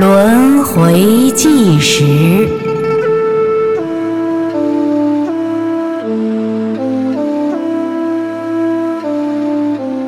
[0.00, 2.48] 轮回计时，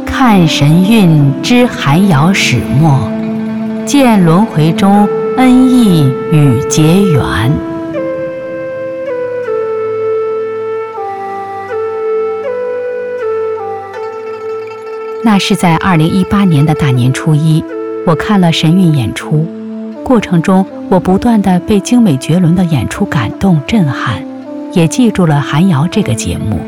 [0.06, 3.06] 看神韵知寒窑始末，
[3.84, 7.52] 见轮回中恩义与结缘。
[15.22, 17.62] 那是在二零一八年的大年初一，
[18.06, 19.46] 我看了神韵演出，
[20.04, 24.22] 过程中我不断的被精美绝伦的演出感动震撼，
[24.72, 26.60] 也记住了寒窑这个节目。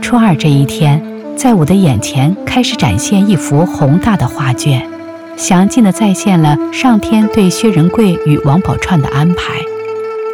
[0.00, 1.02] 初二这一天，
[1.36, 4.88] 在我的眼前开始展现一幅宏大的画卷，
[5.36, 9.60] 详尽的再现了上天对薛仁贵与王宝钏的安排，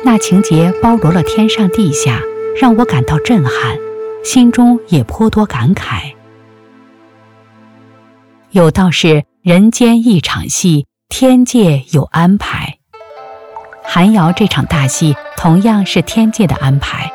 [0.04, 2.20] 那情节包罗了天上地下，
[2.60, 3.76] 让我感到震撼，
[4.22, 6.12] 心中也颇多感慨。
[8.52, 12.76] 有道是人间一场戏，天界有安排。
[13.82, 17.10] 寒窑这场大戏同样是天界的安排。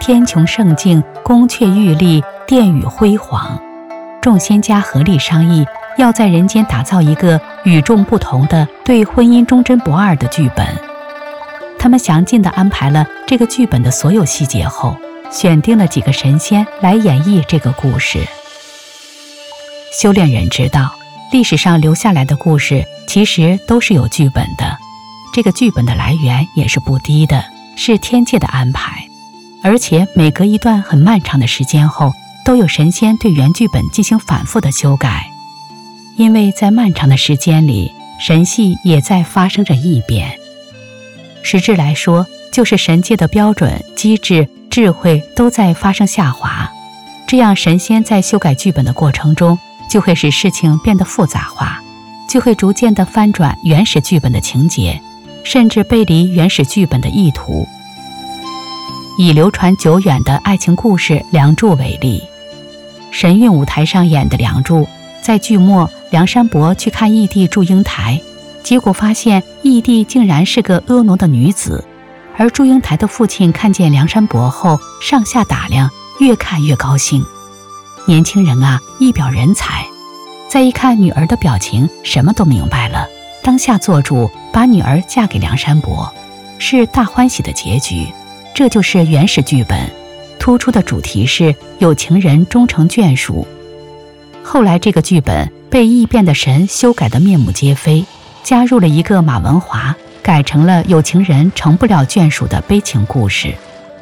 [0.00, 3.60] 天穹圣境，宫阙玉立，殿宇辉煌，
[4.20, 5.64] 众仙家合力商议，
[5.98, 10.66] 要在人间打造一个与众不同的、对婚姻忠贞不二的剧本。
[11.78, 14.96] 他们详尽地安排了这个剧本的所有细节后，
[15.30, 18.26] 选定了几个神仙来演绎这个故事。
[19.92, 20.90] 修炼人知道，
[21.30, 24.78] 历史上留下来的故事其实都是有剧本的，
[25.32, 27.44] 这个剧本的来源也是不低的，
[27.76, 29.06] 是天界的安排。
[29.62, 32.12] 而且每隔一段很漫长的时间后，
[32.44, 35.26] 都有神仙对原剧本进行反复的修改，
[36.16, 40.38] 因为在漫长的时间里，神系也在发生着异变。
[41.42, 46.70] 实质来说，就是神界的标准、机制、智慧都在发生下滑，
[47.26, 49.58] 这样神仙在修改剧本的过程中。
[49.88, 51.82] 就会使事情变得复杂化，
[52.28, 55.00] 就会逐渐地翻转原始剧本的情节，
[55.44, 57.66] 甚至背离原始剧本的意图。
[59.18, 62.22] 以流传久远的爱情故事《梁祝》为例，
[63.10, 64.82] 神韵舞台上演的《梁祝》，
[65.22, 68.20] 在剧末，梁山伯去看义弟祝英台，
[68.62, 71.84] 结果发现义弟竟然是个婀娜的女子，
[72.36, 77.24] 而祝英台的父亲看见梁山伯后，上下打量，越看越高兴。
[78.08, 79.84] 年轻人啊，一表人才。
[80.48, 83.06] 再一看女儿的表情，什么都明白了。
[83.42, 86.10] 当下做主，把女儿嫁给梁山伯，
[86.58, 88.06] 是大欢喜的结局。
[88.54, 89.78] 这就是原始剧本，
[90.38, 93.46] 突出的主题是有情人终成眷属。
[94.42, 98.02] 后来这个剧本被异变的神修改得面目皆非，
[98.42, 103.54] 加入了一个马文华，改成了有情人成不了眷属的悲情故事，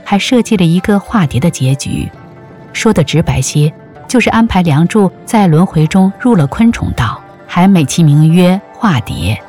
[0.04, 2.08] 还设计了一个化蝶的结局。
[2.72, 3.72] 说的直白些。
[4.08, 9.40] 就是安排梁祝在轮回中入了昆虫道，还美其名曰化蝶，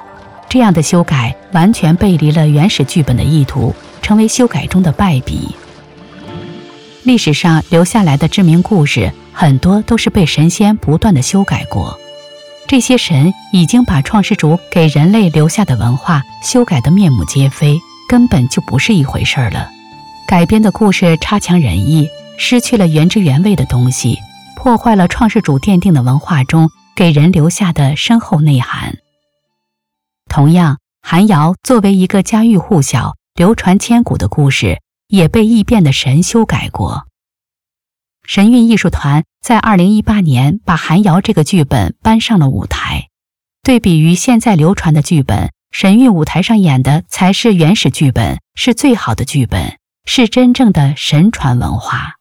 [0.50, 5.56] 这样的修改完全背离了原始剧本的意图，成为修改中的败笔。
[7.04, 11.98] 历史上留下来的知名故事很多都是被神仙不断的修改过，
[12.68, 17.80] 这些神已经把创世主给人类留下的文化修改得面目皆非，
[18.10, 19.70] 根本就不是一回事儿了。
[20.28, 24.20] 改编的故事差强人意，失去了原汁原味的东西。
[24.68, 28.98] 破坏了创世主奠定的文化中给人留下的深厚内涵。
[30.30, 37.06] 同样，寒窑作为一个家喻户晓、流传千古的故事，也被异变的神修改过。
[38.26, 43.08] 神韵艺术团在二零一八年把寒窑这个剧本搬上了舞台，
[43.64, 52.17] 对比于现在流传的剧本，神韵舞台上演的才是原始剧本，是最好的剧本，是真正的神传文化。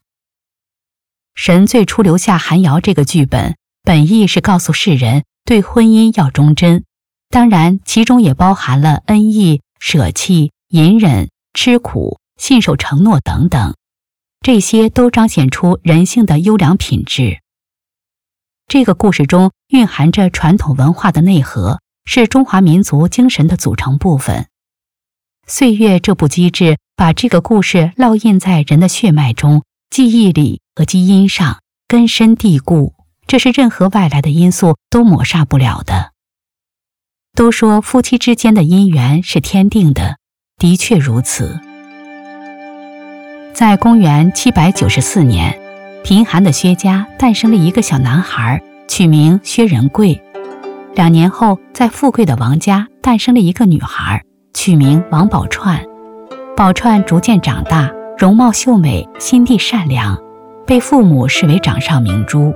[1.36, 6.84] 神最初留下寒窑这个剧本，本意是告诉世人对婚姻要忠贞，
[7.28, 13.77] 当然其中也包含了恩义、舍弃、隐忍、吃苦、信守承诺等等，
[14.41, 17.41] 这些都彰显出人性的优良品质。
[18.66, 24.48] 这个故事中蕴含着传统文化的内核，是中华民族精神的组成部分。
[25.47, 29.62] 岁月这部机制把这个故事烙印在人的血脉中。
[29.88, 32.92] 记忆里和基因上根深蒂固，
[33.26, 36.12] 这是任何外来的因素都抹杀不了的。
[37.34, 40.18] 都说夫妻之间的姻缘是天定的，
[40.58, 41.58] 的确如此。
[43.54, 45.58] 在公元七百九十四年，
[46.04, 50.22] 贫寒的薛家诞生了一个小男孩，取名薛仁贵。
[50.94, 55.82] 两年后，在富贵的王家诞生了一个女孩，取名王宝钏。
[56.54, 57.90] 宝钏逐渐长大。
[58.18, 60.18] 容貌秀美，心地善良，
[60.66, 62.53] 被父母视为掌上明珠。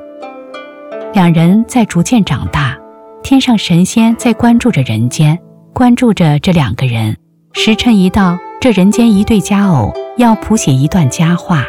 [1.15, 2.77] 两人在逐渐长大，
[3.23, 5.39] 天上神仙在关注着人间，
[5.73, 7.17] 关注着这两个人。
[7.53, 11.65] 时辰一到，这人间一对佳偶要谱写一段佳话。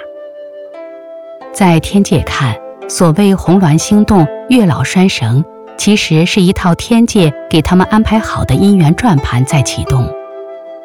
[1.53, 2.55] 在天界看，
[2.87, 5.43] 所谓红鸾星动、月老拴绳，
[5.77, 10.07] 其实是一套天界给他们安排好的姻缘转盘在启动。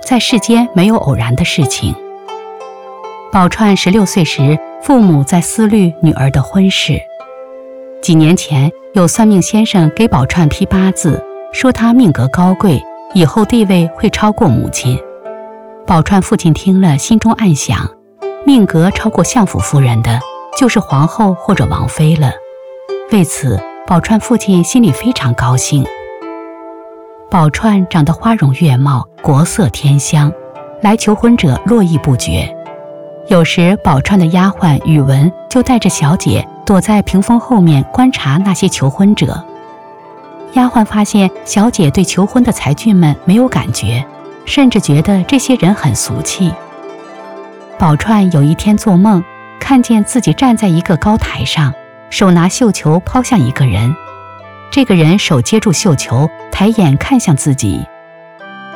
[0.03, 1.95] 在世间没有偶然的事情。
[3.37, 6.99] 宝钏十六岁时，父母在思虑女儿的婚事。
[8.01, 11.23] 几年前，有算命先生给宝钏批八字，
[11.53, 14.99] 说她命格高贵，以后地位会超过母亲。
[15.87, 17.87] 宝钏父亲听了，心中暗想：
[18.47, 20.19] 命格超过相府夫人的。
[20.57, 22.33] 就是皇后或者王妃了。
[23.13, 25.85] 为此，宝钏父亲心里非常高兴。
[27.31, 30.33] 宝钏长得花容月貌，国色天香，
[30.81, 32.56] 来求婚者络绎不绝。
[33.29, 39.45] 有时，宝钏的丫鬟宇文就带着小姐躲在屏风后面观察那些求婚者。
[40.53, 44.05] 丫鬟发现小姐对求婚的才俊们没有感觉，
[44.45, 46.53] 甚至觉得这些人很俗气。
[47.79, 49.23] 宝钏有一天做梦。
[49.59, 51.75] 看见自己站在一个高台上，
[52.09, 53.97] 手拿绣球抛向一个人，
[54.71, 57.85] 这个人手接住绣球，抬眼看向自己，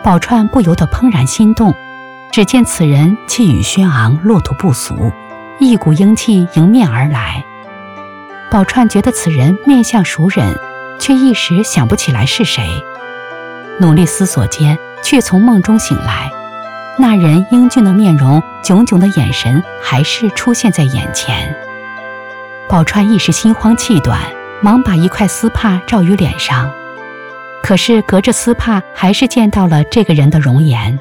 [0.03, 1.73] 宝钏不由得怦然心动。
[2.33, 5.11] 只见此人气宇轩昂，落土不俗，
[5.59, 7.45] 一股英气迎面而来。
[8.51, 10.57] 宝钏觉得此人面相熟人，
[11.01, 12.65] 却一时想不起来是谁。
[13.81, 16.31] 努力思索间，却从梦中醒来。
[16.99, 21.53] 那人英俊的面容，炯炯的眼神，还是出现在眼前。
[22.69, 24.21] 宝钏一时心慌气短，
[24.61, 26.71] 忙把一块丝帕罩于脸上，
[27.61, 30.97] 可是隔着丝帕，还是见到了这个人的容颜。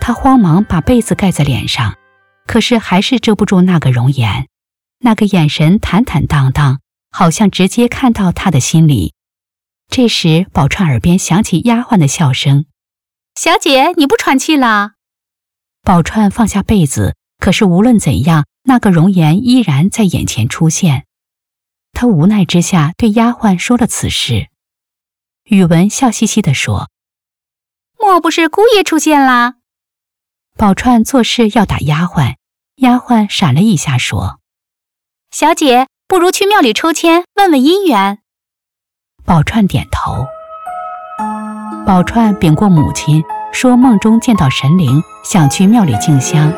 [0.00, 1.96] 她慌忙把被子盖在脸上，
[2.46, 4.48] 可是还是遮不住那个容颜。
[5.02, 6.80] 那个眼神坦坦荡荡，
[7.10, 9.14] 好像直接看到他的心里。
[9.88, 12.66] 这时，宝钏耳边响起丫鬟的笑声
[13.34, 14.92] ：“小姐，你不喘气了？”
[15.82, 21.06] 宝钏放下被子，可是无论怎样，那个容颜依然在眼前出现。
[21.92, 24.48] 她无奈之下对丫鬟说了此事。
[25.44, 26.90] 宇文笑嘻嘻地说
[27.98, 29.56] ：“莫不是姑爷出现啦？”
[30.60, 32.34] 宝钏做事要打丫鬟，
[32.76, 34.40] 丫鬟闪了一下说
[35.32, 38.18] ：“小姐，不如去庙里抽签，问问姻缘。”
[39.24, 40.26] 宝钏点头。
[41.86, 43.24] 宝钏禀过母亲。
[43.52, 46.52] 说梦中见到神灵，想去庙里敬香，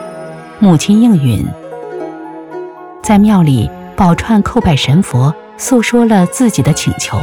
[0.59, 1.47] 母亲应允。
[3.05, 7.19] 在庙里，宝钏叩拜神佛，诉说了自己的请求。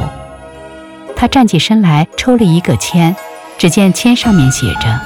[1.14, 3.14] 他站起身来，抽了一个签，
[3.58, 5.00] 只见签上面写着：“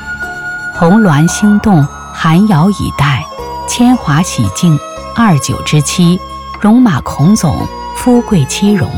[0.83, 3.25] 红鸾星动，寒窑以待，
[3.69, 4.77] 铅华喜静，
[5.15, 6.19] 二九之期，
[6.59, 7.65] 戎马孔总，
[7.95, 8.89] 富贵妻荣。”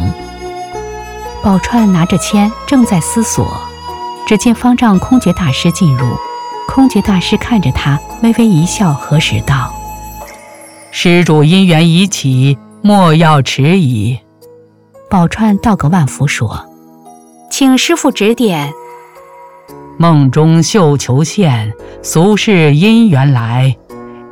[1.44, 3.56] 宝钏拿着签，正在思索。
[4.26, 6.08] 只见方丈空觉大师进入，
[6.68, 9.72] 空觉大师看着他，微微一笑，何时道
[10.90, 14.18] ：“施主姻缘已起，莫要迟疑。”
[15.08, 16.66] 宝钏道个万福，说
[17.52, 18.74] ：“请师傅指点。”
[19.98, 21.72] 梦中绣球现，
[22.02, 23.74] 俗世姻缘来，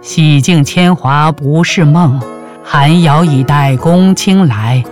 [0.01, 2.21] 洗净铅华不是梦，
[2.61, 4.83] 寒窑以待公卿来。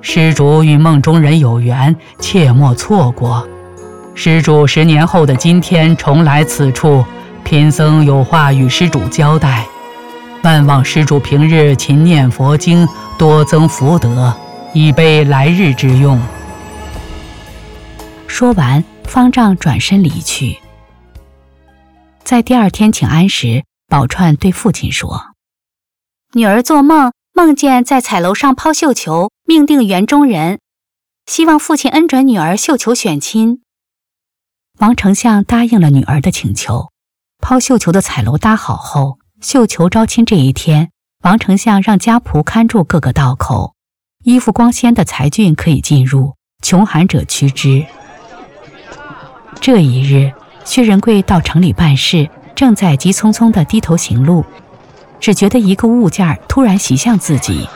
[0.00, 3.46] 施主与梦中人有缘，切莫错过。
[4.14, 7.04] 施主十年后的今天重来此处，
[7.42, 9.66] 贫僧有话与施主交代，
[10.42, 12.86] 万望施主平日勤念佛经，
[13.18, 14.32] 多增福德，
[14.72, 16.20] 以备来日之用。
[18.28, 20.58] 说完，方丈转身离去。
[22.24, 25.34] 在第二天请安时，宝钏对父亲说
[26.34, 30.60] ：“女儿做梦，梦见在彩楼上抛绣球，命定园中人，
[31.26, 33.62] 希望父亲恩准女儿绣球选亲。”
[34.78, 36.90] 王丞相答应了女儿的请求，
[37.40, 40.90] 抛绣球的彩楼搭好后，绣球招亲这一天，
[41.22, 43.74] 王丞相让家仆看住各个道口，
[44.24, 47.84] 衣服光鲜的才俊可以进入，穷寒者趋之。
[49.62, 50.32] 这一日，
[50.64, 54.44] 薛仁贵到城里办事，正在急匆匆地低头行路，
[55.20, 57.68] 只觉得一个物件突然袭向自己，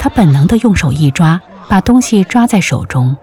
[0.00, 3.16] 他本能地用手一抓，把东西抓在手中。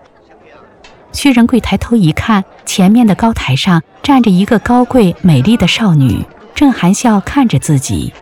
[1.11, 8.13] 薛仁贵抬头一看，前面的高台上站着一个高贵美丽的少女，正含笑看着自己。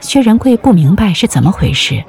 [0.00, 2.02] 薛仁贵不明白是怎么回事，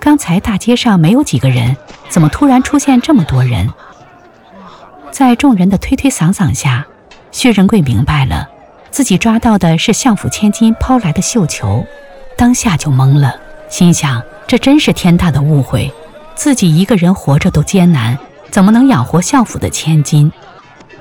[0.00, 1.76] 刚才大街上没有几个人，
[2.08, 3.70] 怎么突然出现这么多人？
[5.12, 6.86] 在众人的推推搡搡下，
[7.30, 8.48] 薛仁贵明白了，
[8.90, 11.86] 自己抓到的是相府千金抛来的绣球，
[12.34, 13.36] 当下就懵了，
[13.68, 15.92] 心想：这真是天大的误会，
[16.34, 18.18] 自己一个人活着都艰难。
[18.50, 20.32] 怎么能养活相府的千金？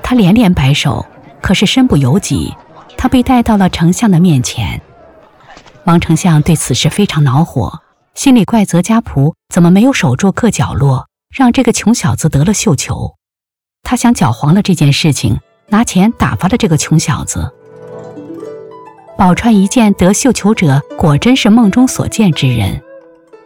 [0.03, 1.05] 他连连摆手，
[1.41, 2.53] 可是身不由己。
[2.97, 4.81] 他被带到了丞相的面前。
[5.85, 7.79] 王丞相对此事非常恼火，
[8.13, 13.15] 心里怪责家仆怎么没有守住各角落，让这个穷小子得了绣球。
[13.83, 17.51] 他想搅黄了这件事情，拿钱打发了这个穷小子。
[19.17, 22.81] 宝钏一见得绣球者果真是梦中所见之人，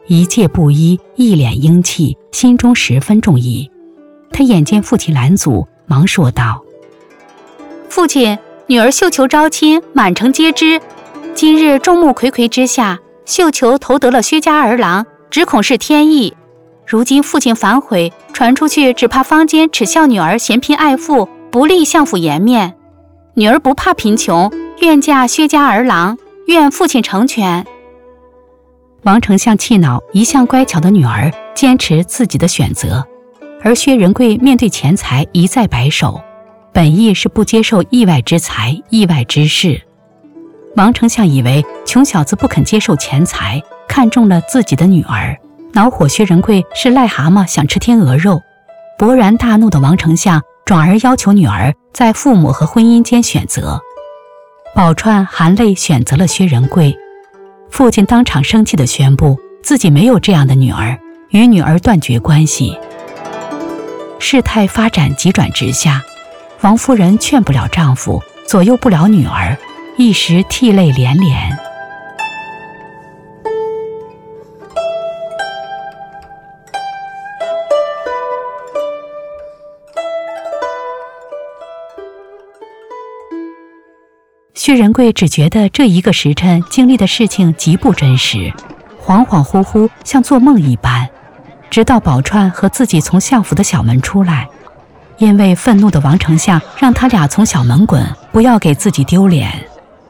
[0.07, 3.69] 一介布衣，一脸英气，心中十分中意。
[4.31, 6.63] 他眼见父亲拦阻，忙说道
[7.89, 8.37] ：“父亲，
[8.67, 10.79] 女儿绣球招亲，满城皆知。
[11.33, 16.33] 今日众目睽睽之下，绣球投得了薛家儿郎，只恐是天意。
[16.87, 22.75] 如今父亲反悔，传出去，只怕坊间耻笑女儿嫌贫爱富，不利相府颜面。
[23.33, 24.51] 女儿不怕贫穷，
[24.81, 27.65] 愿嫁薛家儿郎，愿父亲成全。”
[29.03, 33.05] 王丞相气恼，一向乖巧的女儿坚持自己的选择。
[33.61, 36.21] 而薛仁贵面对钱财一再摆手，
[36.71, 39.81] 本意是不接受意外之财、意外之事。
[40.75, 45.35] 王丞相以为穷小子不肯接受钱财，看中了自己的女儿，
[45.75, 48.41] 恼火薛仁贵是癞蛤蟆想吃天鹅肉。
[48.97, 53.77] 勃然大怒的王丞相转而要求女儿在父母和婚姻间选择。
[54.73, 56.95] 宝钏含泪选择了薛仁贵，
[57.69, 60.97] 父亲当场生气地宣布自己没有这样的女儿，
[61.31, 62.79] 与女儿断绝关系。
[64.17, 66.01] 事态发展急转直下，
[66.61, 69.57] 王夫人劝不了丈夫，左右不了女儿，
[69.97, 71.59] 一时涕泪连连。
[84.65, 88.51] 薛仁贵只觉得这一个时辰经历的事情极不真实，
[88.99, 91.07] 恍恍惚惚，像做梦一般。
[91.69, 94.49] 直到宝钏和自己从相府的小门出来，
[95.19, 99.51] 因为愤怒的王丞相让他俩从小门滚，不要给自己丢脸，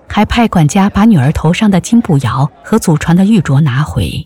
[0.07, 4.25] 还派管家把女儿头上的金步摇和祖传的玉镯拿回。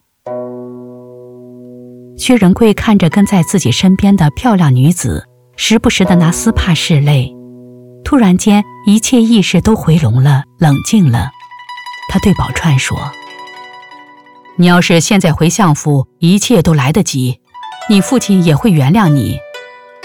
[2.18, 7.36] 薛仁贵看着跟在自己身边的漂亮女子，时不时的拿丝帕拭泪，
[8.10, 11.30] 突然间一切意识都回笼了，冷静了。
[12.10, 12.98] 他对宝钏说。
[14.56, 17.40] 你要是现在回相府，一切都来得及，
[17.88, 19.38] 你父亲也会原谅你。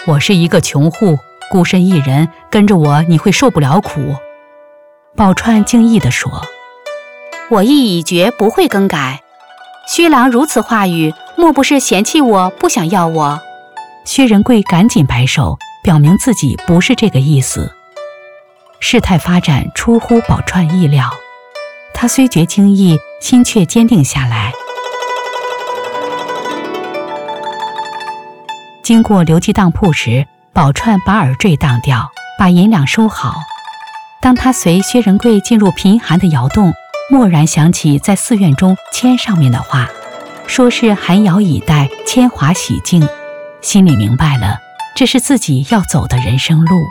[0.07, 1.19] 我是一个穷户，
[1.51, 4.15] 孤身一人，跟着我你会受不了苦。
[5.17, 6.31] 宝钏惊异地说
[7.49, 9.23] ：“我意已决，不会更改。
[9.89, 13.41] 薛郎如此话语，莫不是嫌弃我不想要我？”
[14.05, 17.75] 薛仁贵赶紧摆手，表明自己不是这个意思。
[18.87, 21.11] 事态发展出乎宝钏意料，
[21.95, 22.99] 他虽觉惊异。
[23.19, 24.53] 心却坚定下来。
[28.83, 33.37] 经过刘记当铺时，宝钏把耳坠当掉，把银两收好。
[34.21, 36.75] 当他随薛仁贵进入贫寒的窑洞，
[37.11, 39.89] 蓦然想起在寺院中签上面的话，
[40.47, 43.09] 说是寒窑以待，铅华洗净，
[43.63, 44.59] 心里明白了，
[44.95, 46.85] 这是自己要走的人生路。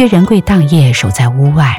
[0.00, 1.78] 薛仁贵当夜守在屋外，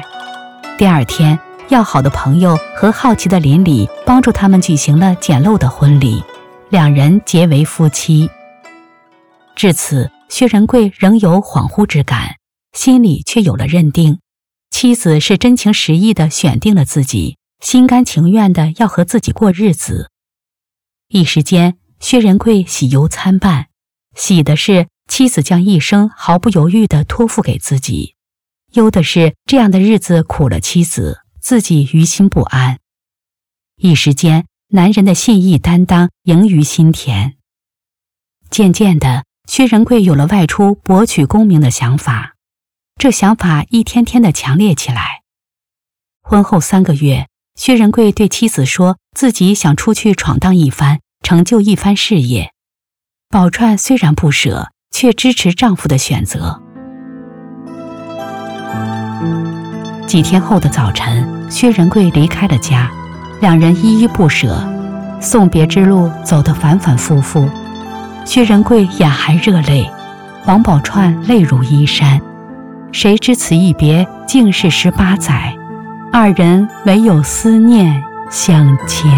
[0.78, 1.36] 第二天，
[1.70, 6.22] 要好的朋友和好奇的邻里帮助他们举行了简陋的婚礼，
[6.68, 8.30] 两人结为夫妻。
[9.56, 12.36] 至此，薛仁贵仍有恍惚之感，
[12.72, 14.20] 心里却有了认定：
[14.70, 20.12] 妻子是真情实意的选定了自己，心甘情愿的要和自己过日子。
[21.08, 23.66] 一时间，薛仁贵喜忧参半，
[24.14, 24.86] 喜的是。
[25.14, 28.14] 妻子将一生毫不犹豫地托付给自己，
[28.72, 32.78] 忧的是这样的日子苦了妻子，自己于心不安。
[33.76, 37.34] 一时间，男人的信义担当盈于心田。
[38.48, 42.36] 渐渐的，薛仁贵有了外出博取功名的想法，
[42.98, 45.20] 这想法一天天的强烈起来。
[46.22, 52.54] 婚后三个月，薛仁贵对妻子说自己想出去闯荡一番，成就一番事业。
[53.28, 54.71] 宝钏虽然不舍。
[54.92, 56.60] 却支持丈夫的选择。
[60.06, 62.90] 几天后的早晨，薛仁贵离开了家，
[63.40, 64.62] 两人依依不舍，
[65.20, 67.48] 送别之路走得反反复复。
[68.24, 69.90] 薛仁贵眼含热泪，
[70.46, 72.20] 王宝钏泪如衣衫。
[72.92, 75.56] 谁知此一别竟是十八载，
[76.12, 79.10] 二人唯有思念相牵。